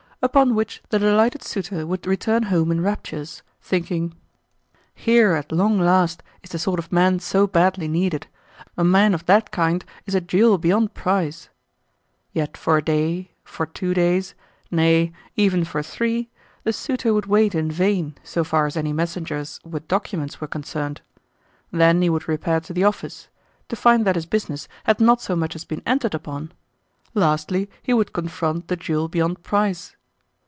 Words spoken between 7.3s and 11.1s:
badly needed. A man of that kind is a jewel beyond